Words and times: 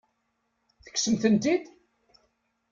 Tekksemt-tent-id? 0.83 1.65